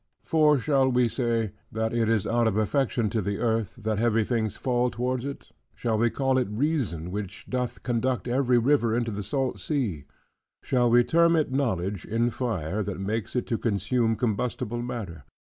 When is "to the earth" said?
3.11-3.75